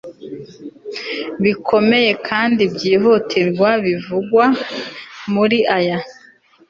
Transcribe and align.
bikomeye 1.43 2.11
kandi 2.27 2.61
byihutirwa 2.73 3.69
bivugwa 3.85 4.45
muri 5.33 5.57
aya 5.77 5.97